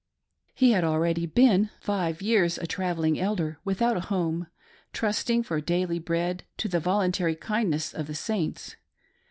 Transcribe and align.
He 0.55 0.71
had 0.71 0.83
already 0.83 1.27
been 1.27 1.69
five 1.79 2.23
years 2.23 2.57
a 2.57 2.65
travelling 2.65 3.19
elder, 3.19 3.59
without 3.63 3.97
a 3.97 4.07
home, 4.09 4.47
trusting 4.93 5.43
for 5.43 5.61
daily 5.61 5.99
bread 5.99 6.43
to 6.57 6.67
the 6.67 6.79
voluntary 6.79 7.35
kindness 7.35 7.93
of 7.93 8.07
the 8.07 8.15
Saints. 8.15 8.77